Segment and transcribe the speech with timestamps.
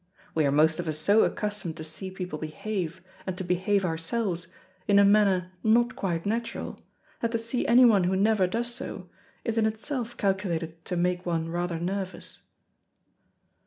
[0.33, 4.47] We are most of us so accustomed to see people behave, and to behave ourselves,
[4.87, 6.79] in a manner not quite natural,
[7.19, 9.11] that to see anyone who never does so,
[9.45, 12.39] is in itself calculated to make one rather nervous.